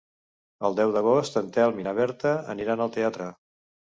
El 0.69 0.77
deu 0.79 0.93
d'agost 0.95 1.37
en 1.41 1.51
Telm 1.59 1.81
i 1.81 1.85
na 1.87 1.93
Berta 2.01 2.33
aniran 2.57 2.81
al 2.87 2.95
teatre. 2.99 3.29